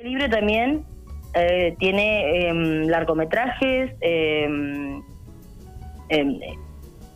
[0.00, 0.82] El libro también
[1.34, 5.02] eh, tiene em, largometrajes, em,
[6.08, 6.40] em,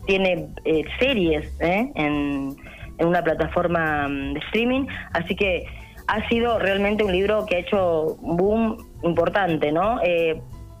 [0.05, 1.91] tiene eh, series ¿eh?
[1.95, 2.55] en,
[2.99, 5.65] en, una plataforma mm, de streaming, así que
[6.05, 9.99] ha sido realmente un libro que ha hecho un boom importante, ¿no?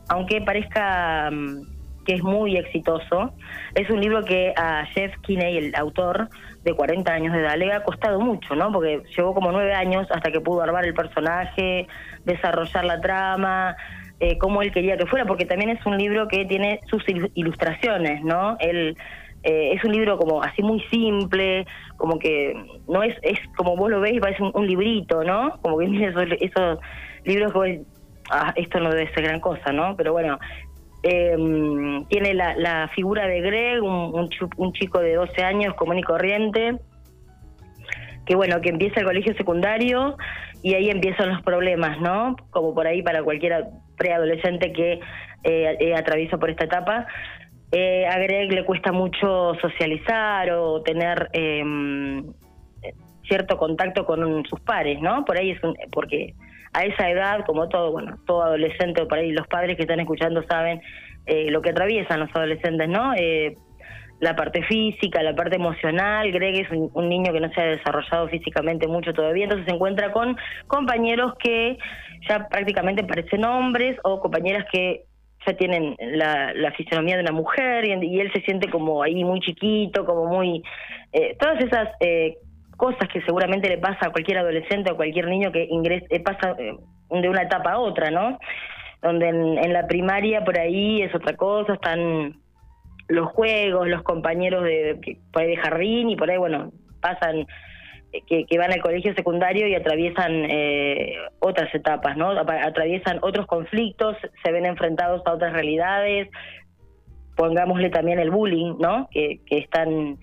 [0.07, 1.74] aunque parezca mm,
[2.05, 3.33] que es muy exitoso,
[3.73, 6.29] es un libro que a Jeff Kinney, el autor
[6.63, 8.71] de 40 años de edad, le ha costado mucho, ¿no?
[8.71, 11.87] Porque llevó como nueve años hasta que pudo armar el personaje,
[12.23, 13.75] desarrollar la trama,
[14.19, 18.23] eh, como él quería que fuera, porque también es un libro que tiene sus ilustraciones,
[18.23, 18.55] ¿no?
[18.59, 18.95] Él
[19.43, 22.55] eh, es un libro como así muy simple, como que
[22.87, 25.59] no es, es como vos lo ves y parece un, librito, ¿no?
[25.61, 26.79] Como que esos, esos
[27.25, 27.81] libros que
[28.31, 29.95] ah, esto no debe ser gran cosa, ¿no?
[29.95, 30.39] Pero bueno,
[31.07, 31.37] eh,
[32.09, 34.27] tiene la, figura de Greg, un,
[34.57, 36.79] un, chico de 12 años común y corriente,
[38.25, 40.17] que bueno, que empieza el colegio secundario
[40.63, 42.35] y ahí empiezan los problemas, ¿no?
[42.49, 43.65] Como por ahí para cualquier
[43.97, 44.93] preadolescente que
[45.43, 47.05] eh, eh, atraviesa por esta etapa.
[47.71, 52.33] Eh, a Greg le cuesta mucho socializar o tener em,
[53.27, 55.23] cierto contacto con sus pares, ¿no?
[55.23, 56.33] Por ahí es un, porque
[56.75, 60.01] a esa edad, como todo, bueno, todo adolescente, o por ahí los padres que están
[60.01, 60.81] escuchando saben
[61.25, 63.13] eh, lo que atraviesan los adolescentes, ¿no?
[63.15, 63.55] Eh,
[64.19, 66.31] la parte física, la parte emocional.
[66.31, 70.11] Greg es un, niño que no se ha desarrollado físicamente mucho todavía, entonces se encuentra
[70.11, 70.37] con
[70.67, 71.77] compañeros que
[72.27, 75.05] ya prácticamente parecen hombres o compañeras que
[75.45, 80.05] ya tienen la, fisionomía de una mujer y, él se siente como ahí muy chiquito,
[80.05, 80.63] como muy...
[81.13, 82.37] Eh, todas esas eh,
[82.77, 86.55] cosas que seguramente le pasa a cualquier adolescente o cualquier niño que ingresa, eh, pasa
[86.57, 86.75] eh,
[87.09, 88.39] de una etapa a otra, ¿no?
[89.01, 92.39] Donde en, la primaria por ahí es otra cosa, están
[93.07, 97.45] los juegos, los compañeros de, por ahí de jardín y por ahí, bueno, pasan
[98.11, 100.47] eh, que, van al colegio secundario y atraviesan
[101.39, 102.31] otras etapas, ¿no?
[102.31, 106.29] Atraviesan otros conflictos, se ven enfrentados a otras realidades,
[107.35, 109.07] pongámosle también el bullying, ¿no?
[109.11, 110.17] Que, que están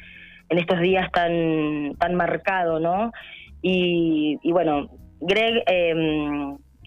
[0.52, 3.10] en estos días tan, tan marcado, ¿no?
[3.62, 4.88] Y, bueno,
[5.20, 5.94] Greg, eh,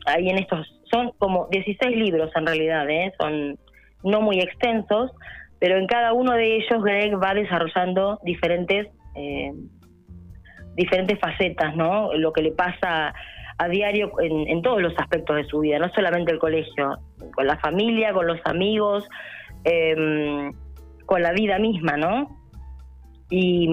[0.05, 3.11] ahí en estos, son como 16 libros en realidad, ¿eh?
[3.19, 3.57] son
[4.03, 5.11] no muy extensos,
[5.59, 9.51] pero en cada uno de ellos Greg va desarrollando diferentes, eh,
[10.75, 12.13] diferentes facetas, ¿no?
[12.13, 13.15] Lo que le pasa
[13.57, 16.99] a diario en, en, todos los aspectos de su vida, no solamente el colegio,
[17.33, 19.07] con la familia, con los amigos,
[19.63, 20.51] eh,
[21.05, 22.44] con la vida misma, ¿no?
[23.29, 23.67] Y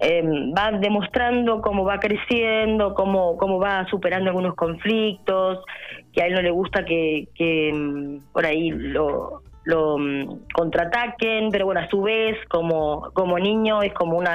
[0.00, 5.64] em, va demostrando cómo va creciendo, cómo, cómo va superando algunos conflictos,
[6.12, 11.50] que a él no le gusta que, que mm, por ahí lo, lo mm, contraataquen,
[11.50, 14.26] pero bueno, a su vez, como, como niño, es como un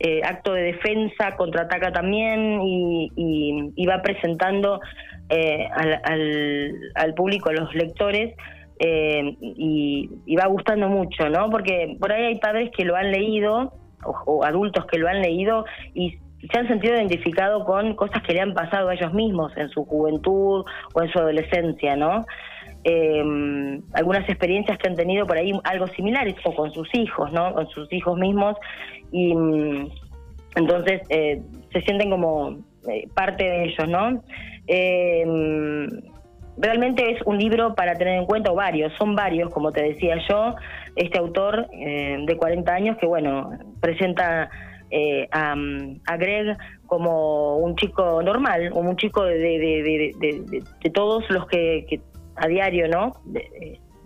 [0.00, 4.80] eh, acto de defensa, contraataca también y, va presentando
[5.28, 6.00] eh, al,
[6.94, 8.36] al, público, a los lectores,
[8.82, 11.50] eh, y, va gustando mucho, ¿no?
[11.50, 15.66] Porque por ahí hay padres que lo han leído, o, adultos que lo han leído,
[15.92, 16.16] y
[16.50, 19.84] se han sentido identificados con cosas que le han pasado a ellos mismos en su
[19.84, 20.64] juventud
[20.94, 22.24] o en su adolescencia, ¿no?
[22.84, 23.22] Eh,
[23.92, 27.52] algunas experiencias que han tenido por ahí algo similares, o con sus hijos, ¿no?
[27.52, 28.56] Con sus hijos mismos,
[29.12, 29.90] y mm,
[30.56, 32.56] entonces eh, se sienten como
[33.14, 34.22] parte de ellos, ¿no?
[36.60, 40.16] Realmente es un libro para tener en cuenta, o varios, son varios, como te decía
[40.28, 40.54] yo,
[40.96, 43.50] este autor eh, de 40 años que, bueno,
[43.80, 44.50] presenta
[44.90, 45.54] eh, a,
[46.16, 46.56] Greg
[46.86, 52.00] como un chico normal, como un chico de, de, todos los que,
[52.36, 53.14] a diario, ¿no?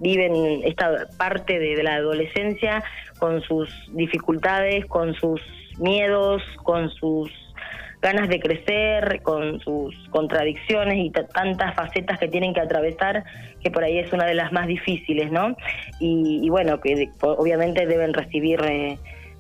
[0.00, 2.82] viven esta parte de la adolescencia
[3.18, 5.40] con sus dificultades, con sus
[5.78, 7.30] miedos, con sus
[8.04, 13.24] ganas de crecer, con sus contradicciones y tantas facetas que tienen que atravesar,
[13.62, 15.56] que por ahí es una de las más difíciles, ¿no?
[16.00, 18.98] Y, bueno, que obviamente deben recibir eh,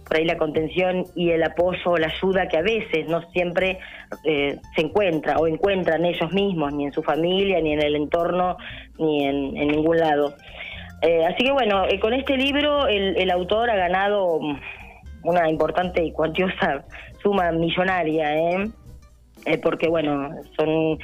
[0.08, 3.80] por ahí la contención y el apoyo la ayuda que a veces no siempre
[4.24, 8.56] eh, se encuentra o encuentran ellos mismos, ni en su familia, ni en el entorno,
[8.98, 10.36] ni en, ningún lado.
[11.02, 14.40] Eh, así que bueno, con este libro el, el autor ha ganado
[15.22, 16.84] una importante y cuantiosa
[17.24, 18.70] suma millonaria, ¿eh?
[19.46, 19.58] ¿eh?
[19.58, 20.98] porque bueno, son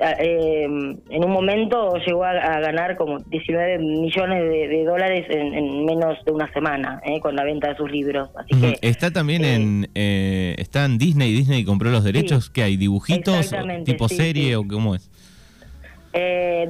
[0.00, 6.32] eh, en un momento llegó a, ganar como 19 millones de, dólares en, menos de
[6.32, 7.20] una semana ¿eh?
[7.20, 8.30] con la venta de sus libros.
[8.36, 11.32] Así que está también en está en Disney.
[11.32, 12.50] Disney compró los derechos.
[12.50, 15.10] ¿Qué hay dibujitos tipo serie o cómo es?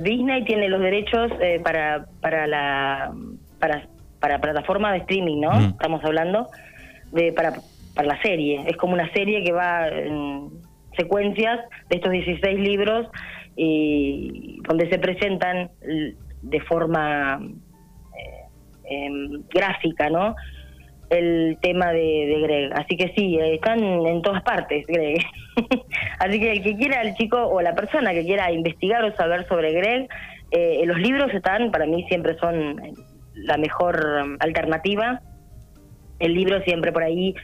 [0.02, 1.30] Disney tiene los derechos
[1.62, 3.12] para para la
[3.58, 3.86] para
[4.18, 5.68] para plataforma de streaming, ¿no?
[5.68, 6.48] Estamos hablando
[7.12, 7.52] de para
[7.94, 8.64] para la serie.
[8.66, 10.50] Es como una serie que va en,
[10.96, 13.06] secuencias de estos 16 libros
[13.56, 15.70] y donde se presentan
[16.42, 17.40] de forma
[18.16, 20.34] eh, em, gráfica, ¿no?
[21.10, 22.72] el tema de, Greg.
[22.74, 25.18] Así que sí, están en todas partes, Greg.
[26.20, 29.46] Así que el que quiera, el chico o la persona que quiera investigar o saber
[29.48, 30.08] sobre Greg,
[30.52, 32.80] eh, los libros están, para mí siempre son
[33.34, 35.20] la mejor alternativa.
[36.20, 37.34] El libro siempre por ahí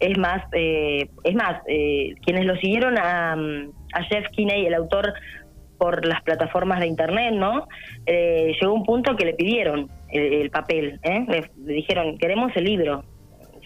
[0.00, 5.14] es más, eh, es más, eh, quienes lo siguieron a, a Jeff Kinney, el autor,
[5.78, 7.68] por las plataformas de internet, ¿no?
[8.06, 11.24] Eh, llegó un punto que le pidieron el, papel, ¿eh?
[11.28, 13.04] le, dijeron, queremos el libro,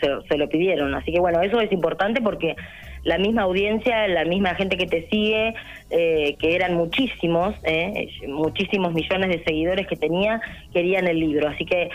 [0.01, 0.95] se, lo pidieron.
[0.95, 2.57] Así que bueno, eso es importante porque
[3.05, 5.55] la misma audiencia, la misma gente que te sigue,
[5.91, 10.41] eh, que eran muchísimos, eh, muchísimos millones de seguidores que tenía,
[10.73, 11.49] querían el libro.
[11.49, 11.91] Así que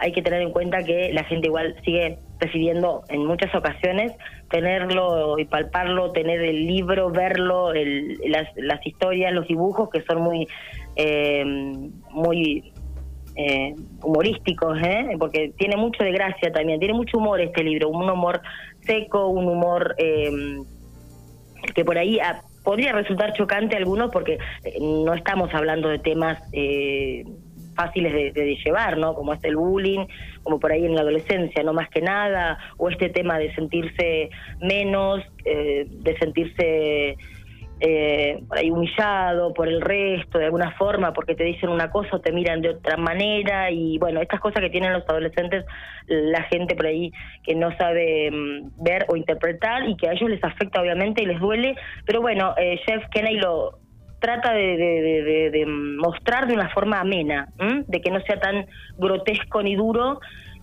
[0.00, 4.12] hay que tener en cuenta que la gente igual sigue prefiriendo en muchas ocasiones
[4.50, 10.46] tenerlo y palparlo, tener el libro, verlo, las, las historias, los dibujos que son muy,
[12.10, 12.72] muy
[13.36, 15.16] eh, humorísticos, ¿eh?
[15.18, 18.40] porque tiene mucho de gracia también, tiene mucho humor este libro, un humor
[18.82, 20.30] seco, un humor eh,
[21.74, 25.98] que por ahí ah, podría resultar chocante a algunos porque eh, no estamos hablando de
[25.98, 26.38] temas
[27.74, 29.14] fáciles de, llevar, ¿no?
[29.14, 30.06] Como este el bullying,
[30.42, 34.30] como por ahí en la adolescencia, no más que nada, o este tema de sentirse
[34.60, 37.16] menos, de sentirse
[37.80, 42.16] eh, por ahí humillado por el resto, de alguna forma, porque te dicen una cosa
[42.16, 45.64] o te miran de otra manera, y bueno, estas cosas que tienen los adolescentes,
[46.06, 47.12] la gente por ahí
[47.42, 51.26] que no sabe mm, ver o interpretar y que a ellos les afecta obviamente y
[51.26, 51.74] les duele,
[52.06, 53.78] pero bueno, eh, Jeff Kennedy lo
[54.24, 55.66] trata de,
[55.98, 57.48] mostrar de una forma amena,
[57.86, 58.64] de que no sea tan
[58.96, 60.18] grotesco ni duro,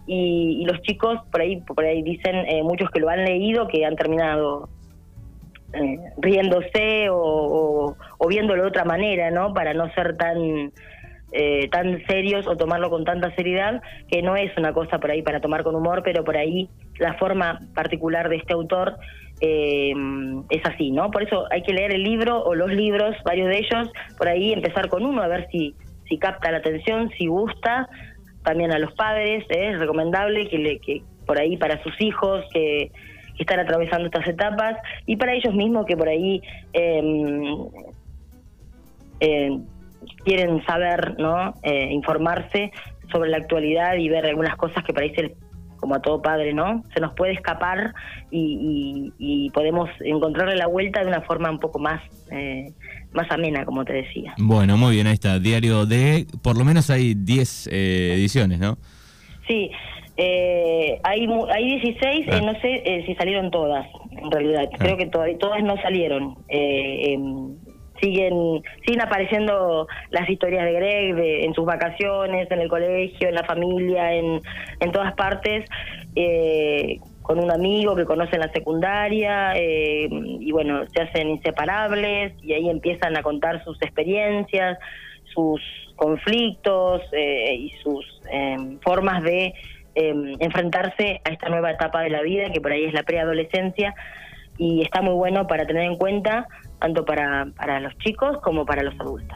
[0.08, 3.86] y, los chicos por ahí por ahí dicen eh, muchos que lo han leído que
[3.86, 4.68] han terminado
[5.74, 7.96] eh, riéndose o,
[8.28, 9.54] viéndolo de otra manera, ¿no?
[9.54, 10.72] Para no ser tan
[11.34, 13.80] eh, tan serios o tomarlo con tanta seriedad,
[14.10, 16.68] que no es una cosa por ahí para tomar con humor, pero por ahí
[16.98, 18.98] la forma particular de este autor
[19.42, 19.94] eh,
[20.50, 21.12] es así, ¿no?
[21.12, 24.54] Por eso hay que leer el libro o los libros, varios de ellos, por ahí
[24.54, 25.76] empezar con uno a ver si
[26.12, 27.88] si capta la atención, si gusta,
[28.44, 32.92] también a los padres, es recomendable que, le, que por ahí para sus hijos que
[33.40, 36.42] están atravesando estas etapas y para ellos mismos que por ahí
[36.74, 37.58] eh,
[40.26, 41.54] quieren saber, ¿no?
[41.64, 42.72] Eh, informarse
[43.12, 45.36] sobre la actualidad y ver algunas cosas que parece
[45.82, 46.86] como a todo padre, ¿no?
[46.94, 47.94] Se nos puede escapar
[48.32, 52.02] y, podemos encontrarle la vuelta de una forma un poco más
[52.32, 52.72] eh,
[53.12, 54.34] más amena, como te decía.
[54.38, 55.40] Bueno, muy bien, ahí está.
[55.40, 58.78] Diario de, por lo menos hay 10 ediciones, ¿no?
[59.46, 59.70] Sí,
[60.18, 62.42] eh, hay, hay 16, eh, ah.
[62.42, 64.70] no sé eh, si salieron todas, en realidad.
[64.72, 64.78] Ah.
[64.78, 66.38] Creo que todas no salieron.
[68.02, 73.36] Eh, siguen siguen apareciendo las historias de Greg en sus vacaciones, en el colegio, en
[73.36, 74.42] la familia, en,
[74.80, 75.70] en todas partes.
[77.22, 82.70] con un amigo que conoce en la secundaria y bueno, se hacen inseparables y ahí
[82.70, 84.78] empiezan a contar sus experiencias,
[85.34, 85.62] sus
[85.96, 89.54] conflictos y sus em, formas de
[89.94, 93.94] Em, enfrentarse a esta nueva etapa de la vida, que por ahí es la preadolescencia,
[94.62, 96.48] y está muy bueno para tener en cuenta,
[96.80, 99.36] tanto para, para los chicos como para los adultos.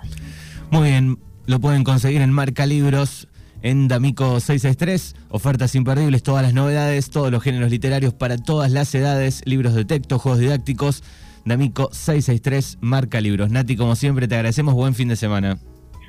[0.70, 1.17] Muy bien,
[1.48, 3.27] lo pueden conseguir en Marca Libros.
[3.63, 8.94] En D'Amico 663, ofertas imperdibles, todas las novedades, todos los géneros literarios para todas las
[8.94, 11.01] edades, libros de texto, juegos didácticos.
[11.46, 13.50] D'Amico 663, Marca Libros.
[13.50, 14.75] Nati, como siempre, te agradecemos.
[14.75, 15.58] Buen fin de semana.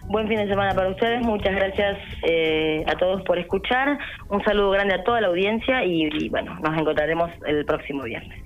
[0.08, 1.22] Buen fin de semana para ustedes.
[1.22, 3.98] Muchas gracias eh, a todos por escuchar.
[4.28, 8.44] Un saludo grande a toda la audiencia y, y bueno, nos encontraremos el próximo viernes.